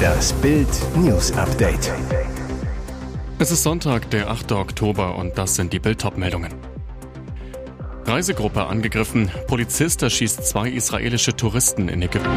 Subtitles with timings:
[0.00, 1.92] Das Bild News Update.
[3.38, 4.52] Es ist Sonntag, der 8.
[4.52, 6.52] Oktober und das sind die Bild meldungen
[8.04, 12.30] Reisegruppe angegriffen, Polizist erschießt zwei israelische Touristen in Ägypten.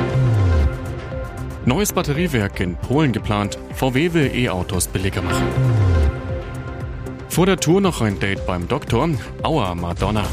[1.65, 5.47] Neues Batteriewerk in Polen geplant, VW will E-Autos billiger machen.
[7.29, 9.09] Vor der Tour noch ein Date beim Doktor,
[9.41, 10.25] Aua Madonna.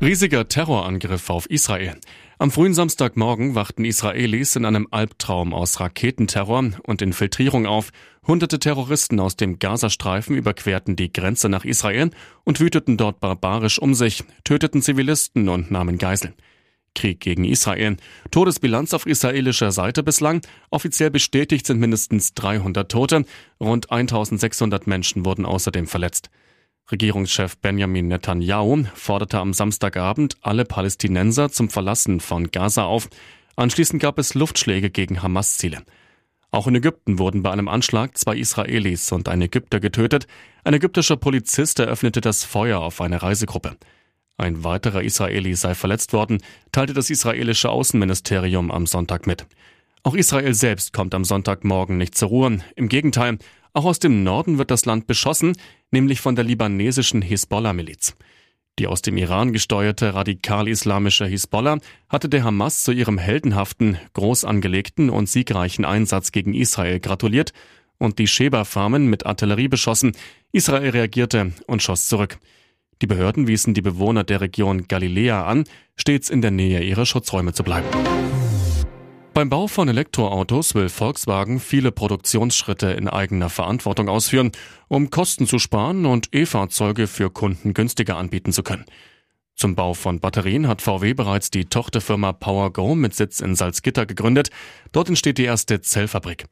[0.00, 1.96] Riesiger Terrorangriff auf Israel.
[2.38, 7.90] Am frühen Samstagmorgen wachten Israelis in einem Albtraum aus Raketenterror und Infiltrierung auf.
[8.24, 12.10] Hunderte Terroristen aus dem Gazastreifen überquerten die Grenze nach Israel
[12.44, 16.34] und wüteten dort barbarisch um sich, töteten Zivilisten und nahmen Geiseln.
[16.94, 17.96] Krieg gegen Israel.
[18.30, 20.42] Todesbilanz auf israelischer Seite bislang.
[20.70, 23.24] Offiziell bestätigt sind mindestens 300 Tote.
[23.58, 26.30] Rund 1600 Menschen wurden außerdem verletzt.
[26.90, 33.10] Regierungschef Benjamin Netanyahu forderte am Samstagabend alle Palästinenser zum Verlassen von Gaza auf.
[33.56, 35.82] Anschließend gab es Luftschläge gegen Hamas-Ziele.
[36.50, 40.26] Auch in Ägypten wurden bei einem Anschlag zwei Israelis und ein Ägypter getötet.
[40.64, 43.76] Ein ägyptischer Polizist eröffnete das Feuer auf eine Reisegruppe.
[44.38, 46.38] Ein weiterer Israeli sei verletzt worden,
[46.72, 49.46] teilte das israelische Außenministerium am Sonntag mit.
[50.04, 52.60] Auch Israel selbst kommt am Sonntagmorgen nicht zur Ruhe.
[52.76, 53.36] Im Gegenteil,
[53.78, 55.56] auch aus dem Norden wird das Land beschossen,
[55.92, 58.16] nämlich von der libanesischen Hisbollah-Miliz.
[58.80, 65.10] Die aus dem Iran gesteuerte radikal-islamische Hisbollah hatte der Hamas zu ihrem heldenhaften, groß angelegten
[65.10, 67.52] und siegreichen Einsatz gegen Israel gratuliert
[67.98, 70.12] und die Sheba-Farmen mit Artillerie beschossen.
[70.50, 72.38] Israel reagierte und schoss zurück.
[73.00, 77.52] Die Behörden wiesen die Bewohner der Region Galiläa an, stets in der Nähe ihrer Schutzräume
[77.52, 77.86] zu bleiben.
[79.38, 84.50] Beim Bau von Elektroautos will Volkswagen viele Produktionsschritte in eigener Verantwortung ausführen,
[84.88, 88.84] um Kosten zu sparen und E-Fahrzeuge für Kunden günstiger anbieten zu können.
[89.54, 94.50] Zum Bau von Batterien hat VW bereits die Tochterfirma PowerGo mit Sitz in Salzgitter gegründet.
[94.90, 96.46] Dort entsteht die erste Zellfabrik.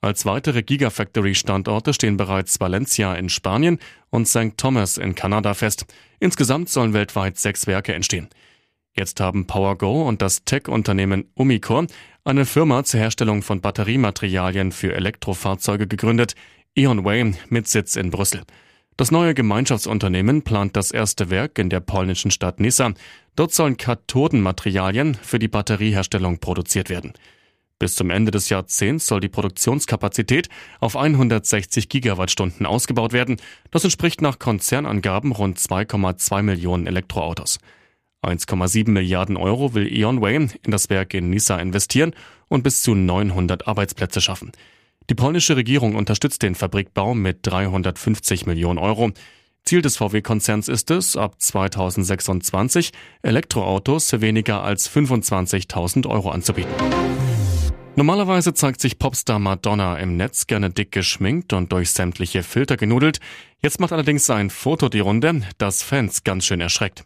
[0.00, 4.56] Als weitere Gigafactory-Standorte stehen bereits Valencia in Spanien und St.
[4.56, 5.86] Thomas in Kanada fest.
[6.20, 8.28] Insgesamt sollen weltweit sechs Werke entstehen.
[8.98, 11.86] Jetzt haben PowerGo und das Tech-Unternehmen Umicore
[12.24, 16.34] eine Firma zur Herstellung von Batteriematerialien für Elektrofahrzeuge gegründet,
[16.74, 18.42] EonWay mit Sitz in Brüssel.
[18.96, 22.92] Das neue Gemeinschaftsunternehmen plant das erste Werk in der polnischen Stadt Nissa.
[23.36, 27.12] Dort sollen Kathodenmaterialien für die Batterieherstellung produziert werden.
[27.78, 30.48] Bis zum Ende des Jahrzehnts soll die Produktionskapazität
[30.80, 33.36] auf 160 Gigawattstunden ausgebaut werden.
[33.70, 37.60] Das entspricht nach Konzernangaben rund 2,2 Millionen Elektroautos.
[38.22, 42.14] 1,7 Milliarden Euro will E.ON Way in das Werk in Nisa investieren
[42.48, 44.52] und bis zu 900 Arbeitsplätze schaffen.
[45.10, 49.10] Die polnische Regierung unterstützt den Fabrikbau mit 350 Millionen Euro.
[49.64, 52.92] Ziel des VW-Konzerns ist es, ab 2026
[53.22, 56.72] Elektroautos für weniger als 25.000 Euro anzubieten.
[57.96, 63.18] Normalerweise zeigt sich Popstar Madonna im Netz gerne dick geschminkt und durch sämtliche Filter genudelt.
[63.60, 67.04] Jetzt macht allerdings ein Foto die Runde, das Fans ganz schön erschreckt.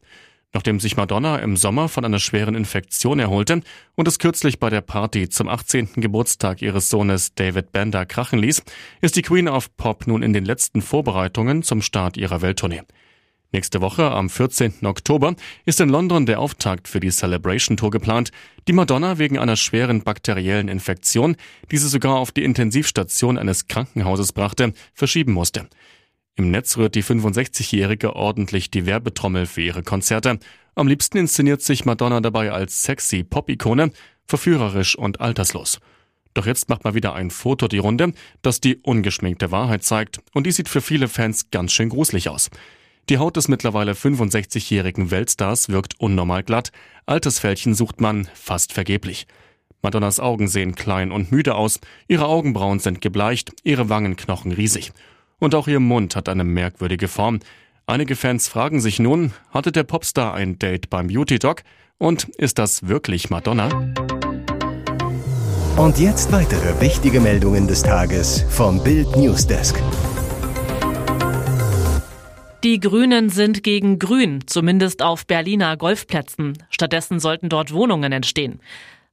[0.55, 3.63] Nachdem sich Madonna im Sommer von einer schweren Infektion erholte
[3.95, 5.95] und es kürzlich bei der Party zum 18.
[5.97, 8.63] Geburtstag ihres Sohnes David Bender krachen ließ,
[9.01, 12.83] ist die Queen of Pop nun in den letzten Vorbereitungen zum Start ihrer Welttournee.
[13.55, 14.85] Nächste Woche, am 14.
[14.85, 15.35] Oktober,
[15.67, 18.31] ist in London der Auftakt für die Celebration Tour geplant,
[18.67, 21.37] die Madonna wegen einer schweren bakteriellen Infektion,
[21.71, 25.69] die sie sogar auf die Intensivstation eines Krankenhauses brachte, verschieben musste.
[26.37, 30.39] Im Netz rührt die 65-Jährige ordentlich die Werbetrommel für ihre Konzerte.
[30.75, 33.93] Am liebsten inszeniert sich Madonna dabei als sexy Pop-Ikone,
[34.27, 35.79] verführerisch und alterslos.
[36.33, 40.47] Doch jetzt macht mal wieder ein Foto die Runde, das die ungeschminkte Wahrheit zeigt, und
[40.47, 42.49] die sieht für viele Fans ganz schön gruselig aus.
[43.11, 46.73] Die Haut des mittlerweile 65-jährigen Weltstars wirkt unnormal glatt,
[47.05, 49.27] Altersfältchen sucht man fast vergeblich.
[49.83, 54.93] Madonnas Augen sehen klein und müde aus, ihre Augenbrauen sind gebleicht, ihre Wangenknochen riesig.
[55.43, 57.41] Und auch ihr Mund hat eine merkwürdige Form.
[57.85, 61.65] Einige Fans fragen sich nun, hatte der Popstar ein Date beim Beauty Dog?
[61.99, 63.69] Und ist das wirklich Madonna?
[65.77, 69.83] Und jetzt weitere wichtige Meldungen des Tages vom Bild Newsdesk.
[72.63, 76.57] Die Grünen sind gegen Grün, zumindest auf Berliner Golfplätzen.
[76.71, 78.61] Stattdessen sollten dort Wohnungen entstehen.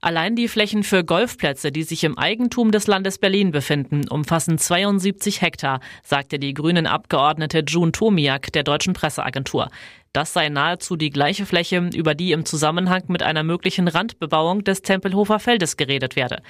[0.02, 5.42] Allein die Flächen für Golfplätze, die sich im Eigentum des Landes Berlin befinden, umfassen 72
[5.42, 9.68] Hektar, sagte die grünen Abgeordnete June Tomiak der deutschen Presseagentur.
[10.14, 14.84] Das sei nahezu die gleiche Fläche, über die im Zusammenhang mit einer möglichen Randbebauung des
[14.84, 16.44] Tempelhofer Feldes geredet werde.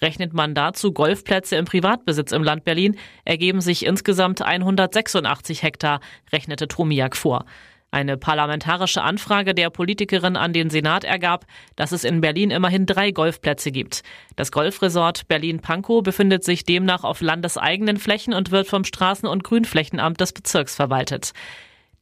[0.00, 2.96] Rechnet man dazu Golfplätze im Privatbesitz im Land Berlin,
[3.26, 6.00] ergeben sich insgesamt 186 Hektar,
[6.32, 7.44] rechnete Tomiak vor.
[7.94, 11.46] Eine parlamentarische Anfrage der Politikerin an den Senat ergab,
[11.76, 14.02] dass es in Berlin immerhin drei Golfplätze gibt.
[14.34, 20.20] Das Golfresort Berlin-Pankow befindet sich demnach auf landeseigenen Flächen und wird vom Straßen- und Grünflächenamt
[20.20, 21.34] des Bezirks verwaltet.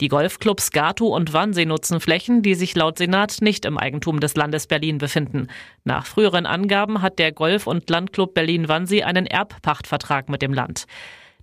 [0.00, 4.34] Die Golfclubs Gato und Wannsee nutzen Flächen, die sich laut Senat nicht im Eigentum des
[4.34, 5.48] Landes Berlin befinden.
[5.84, 10.86] Nach früheren Angaben hat der Golf- und Landclub Berlin-Wannsee einen Erbpachtvertrag mit dem Land.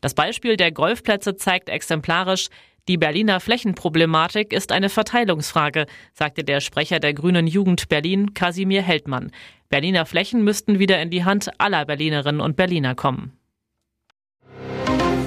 [0.01, 2.49] Das Beispiel der Golfplätze zeigt exemplarisch,
[2.89, 9.31] die Berliner Flächenproblematik ist eine Verteilungsfrage, sagte der Sprecher der Grünen Jugend Berlin, Kasimir Heldmann.
[9.69, 13.37] Berliner Flächen müssten wieder in die Hand aller Berlinerinnen und Berliner kommen.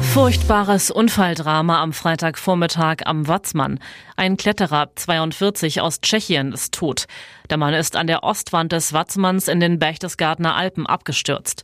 [0.01, 3.79] Furchtbares Unfalldrama am Freitagvormittag am Watzmann.
[4.17, 7.07] Ein Kletterer, 42 aus Tschechien, ist tot.
[7.49, 11.63] Der Mann ist an der Ostwand des Watzmanns in den Berchtesgadener Alpen abgestürzt.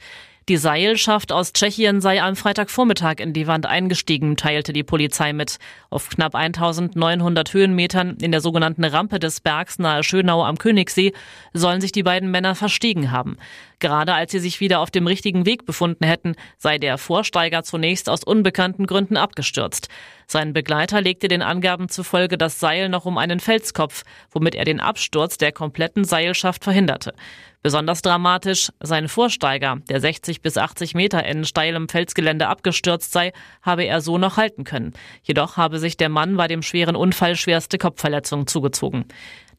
[0.49, 5.59] Die Seilschaft aus Tschechien sei am Freitagvormittag in die Wand eingestiegen, teilte die Polizei mit.
[5.91, 11.13] Auf knapp 1900 Höhenmetern in der sogenannten Rampe des Bergs nahe Schönau am Königssee
[11.53, 13.37] sollen sich die beiden Männer verstiegen haben.
[13.81, 18.11] Gerade als sie sich wieder auf dem richtigen Weg befunden hätten, sei der Vorsteiger zunächst
[18.11, 19.89] aus unbekannten Gründen abgestürzt.
[20.27, 24.81] Sein Begleiter legte den Angaben zufolge das Seil noch um einen Felskopf, womit er den
[24.81, 27.15] Absturz der kompletten Seilschaft verhinderte.
[27.63, 33.33] Besonders dramatisch, sein Vorsteiger, der 60 bis 80 Meter in steilem Felsgelände abgestürzt sei,
[33.63, 34.93] habe er so noch halten können.
[35.23, 39.07] Jedoch habe sich der Mann bei dem schweren Unfall schwerste Kopfverletzungen zugezogen.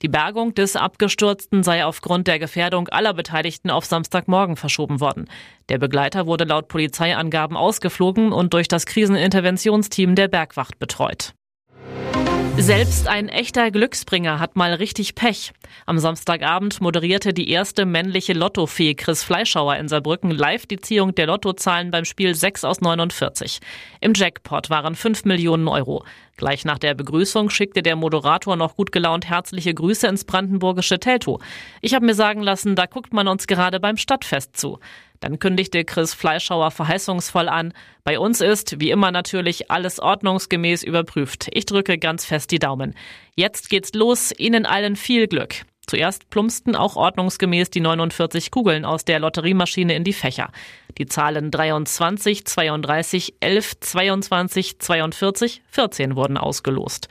[0.01, 5.29] Die Bergung des Abgestürzten sei aufgrund der Gefährdung aller Beteiligten auf Samstagmorgen verschoben worden.
[5.67, 11.33] Der Begleiter wurde laut Polizeiangaben ausgeflogen und durch das Kriseninterventionsteam der Bergwacht betreut.
[12.61, 15.53] Selbst ein echter Glücksbringer hat mal richtig Pech.
[15.85, 21.27] Am Samstagabend moderierte die erste männliche Lottofee Chris Fleischauer in Saarbrücken live die Ziehung der
[21.27, 23.59] Lottozahlen beim Spiel 6 aus 49.
[24.01, 26.03] Im Jackpot waren 5 Millionen Euro.
[26.35, 31.41] Gleich nach der Begrüßung schickte der Moderator noch gut gelaunt herzliche Grüße ins brandenburgische Teltow.
[31.81, 34.79] Ich habe mir sagen lassen, da guckt man uns gerade beim Stadtfest zu.
[35.19, 37.73] Dann kündigte Chris Fleischhauer verheißungsvoll an,
[38.03, 41.49] bei uns ist, wie immer natürlich, alles ordnungsgemäß überprüft.
[41.51, 42.95] Ich drücke ganz fest die Daumen.
[43.35, 45.55] Jetzt geht's los, Ihnen allen viel Glück.
[45.89, 50.51] Zuerst plumpsten auch ordnungsgemäß die 49 Kugeln aus der Lotteriemaschine in die Fächer.
[50.99, 57.07] Die Zahlen 23, 32, 11, 22, 42, 14 wurden ausgelost.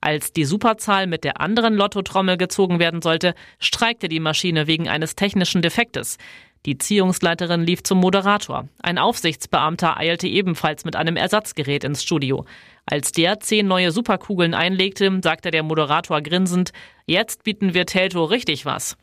[0.00, 5.14] Als die Superzahl mit der anderen Lottotrommel gezogen werden sollte, streikte die Maschine wegen eines
[5.14, 6.16] technischen Defektes.
[6.64, 8.68] Die Ziehungsleiterin lief zum Moderator.
[8.80, 12.44] Ein Aufsichtsbeamter eilte ebenfalls mit einem Ersatzgerät ins Studio.
[12.86, 16.72] Als der zehn neue Superkugeln einlegte, sagte der Moderator grinsend,
[17.06, 18.96] jetzt bieten wir Telto richtig was.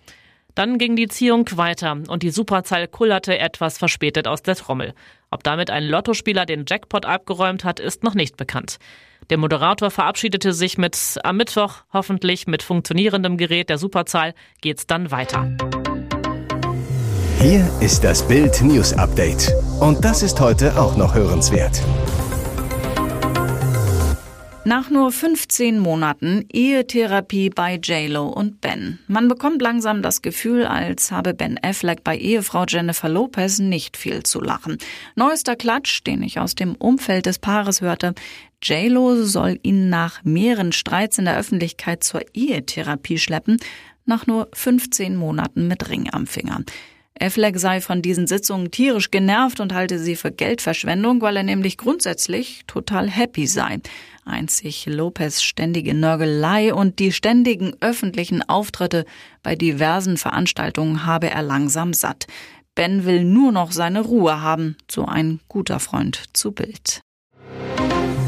[0.56, 4.94] Dann ging die Ziehung weiter und die Superzahl kullerte etwas verspätet aus der Trommel.
[5.30, 8.78] Ob damit ein Lottospieler den Jackpot abgeräumt hat, ist noch nicht bekannt.
[9.30, 15.12] Der Moderator verabschiedete sich mit am Mittwoch, hoffentlich mit funktionierendem Gerät der Superzahl, geht's dann
[15.12, 15.56] weiter.
[17.42, 19.54] Hier ist das Bild News Update.
[19.80, 21.82] Und das ist heute auch noch hörenswert.
[24.66, 29.00] Nach nur 15 Monaten Ehetherapie bei JLo und Ben.
[29.08, 34.24] Man bekommt langsam das Gefühl, als habe Ben Affleck bei Ehefrau Jennifer Lopez nicht viel
[34.24, 34.78] zu lachen.
[35.16, 38.16] Neuester Klatsch, den ich aus dem Umfeld des Paares hörte.
[38.62, 43.62] JLo soll ihn nach mehreren Streits in der Öffentlichkeit zur Ehetherapie schleppen,
[44.06, 46.66] nach nur 15 Monaten mit Ring am Finger.
[47.20, 51.78] Affleck sei von diesen Sitzungen tierisch genervt und halte sie für Geldverschwendung, weil er nämlich
[51.78, 53.80] grundsätzlich total happy sei.
[54.26, 59.06] Einzig Lopez ständige Nörgelei und die ständigen öffentlichen Auftritte
[59.44, 62.28] bei diversen Veranstaltungen habe er langsam satt.
[62.76, 67.02] Ben will nur noch seine Ruhe haben, so ein guter Freund zu Bild.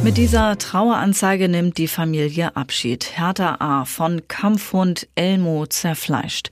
[0.03, 3.17] Mit dieser Traueranzeige nimmt die Familie Abschied.
[3.17, 3.85] Hertha A.
[3.85, 6.49] von Kampfhund Elmo zerfleischt.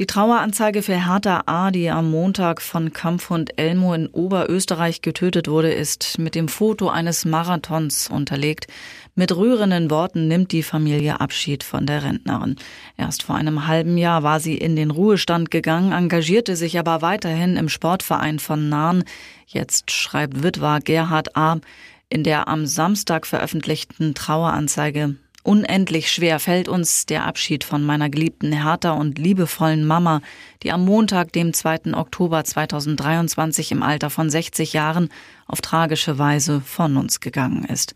[0.00, 5.72] Die Traueranzeige für Hertha A., die am Montag von Kampfhund Elmo in Oberösterreich getötet wurde,
[5.72, 8.66] ist mit dem Foto eines Marathons unterlegt.
[9.14, 12.56] Mit rührenden Worten nimmt die Familie Abschied von der Rentnerin.
[12.96, 17.56] Erst vor einem halben Jahr war sie in den Ruhestand gegangen, engagierte sich aber weiterhin
[17.56, 19.04] im Sportverein von Nahen.
[19.46, 21.60] Jetzt schreibt Witwer Gerhard A.
[22.08, 25.14] in der am Samstag veröffentlichten Traueranzeige
[25.46, 30.22] Unendlich schwer fällt uns der Abschied von meiner geliebten Hertha und liebevollen Mama,
[30.62, 31.92] die am Montag, dem 2.
[31.92, 35.10] Oktober 2023 im Alter von 60 Jahren
[35.46, 37.94] auf tragische Weise von uns gegangen ist.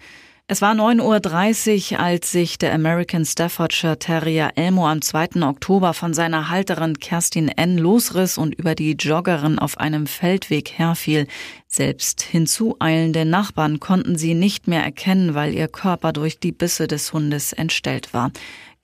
[0.50, 5.42] Es war 9.30 Uhr, als sich der American Staffordshire Terrier Elmo am 2.
[5.42, 7.76] Oktober von seiner Halterin Kerstin N.
[7.76, 11.26] losriss und über die Joggerin auf einem Feldweg herfiel.
[11.66, 17.12] Selbst hinzueilende Nachbarn konnten sie nicht mehr erkennen, weil ihr Körper durch die Bisse des
[17.12, 18.32] Hundes entstellt war.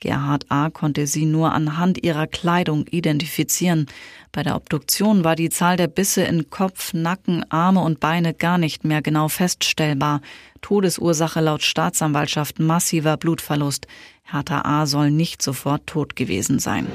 [0.04, 0.68] Gerhard A.
[0.68, 3.86] konnte sie nur anhand ihrer Kleidung identifizieren.
[4.32, 8.58] Bei der Obduktion war die Zahl der Bisse in Kopf, Nacken, Arme und Beine gar
[8.58, 10.20] nicht mehr genau feststellbar.
[10.60, 13.86] Todesursache laut Staatsanwaltschaft massiver Blutverlust.
[14.24, 14.84] Hertha A.
[14.84, 16.86] soll nicht sofort tot gewesen sein.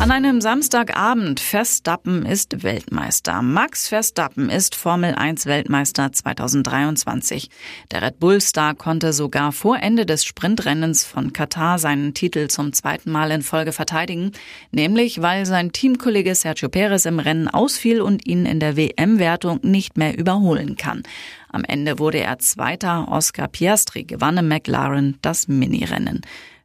[0.00, 3.42] An einem Samstagabend Verstappen ist Weltmeister.
[3.42, 7.50] Max Verstappen ist Formel 1 Weltmeister 2023.
[7.90, 12.72] Der Red Bull Star konnte sogar vor Ende des Sprintrennens von Katar seinen Titel zum
[12.72, 14.32] zweiten Mal in Folge verteidigen,
[14.70, 19.98] nämlich weil sein Teamkollege Sergio Perez im Rennen ausfiel und ihn in der WM-Wertung nicht
[19.98, 21.02] mehr überholen kann.
[21.50, 23.08] Am Ende wurde er Zweiter.
[23.08, 26.22] Oscar Piastri gewann im McLaren das Minirennen.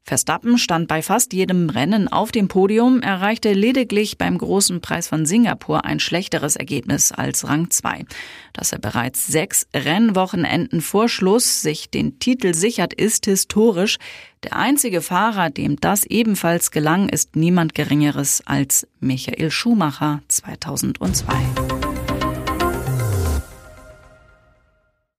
[0.07, 5.25] Verstappen stand bei fast jedem Rennen auf dem Podium, erreichte lediglich beim großen Preis von
[5.25, 8.05] Singapur ein schlechteres Ergebnis als Rang 2.
[8.53, 13.97] Dass er bereits sechs Rennwochenenden vor Schluss sich den Titel sichert, ist historisch.
[14.43, 21.64] Der einzige Fahrer, dem das ebenfalls gelang, ist niemand Geringeres als Michael Schumacher 2002.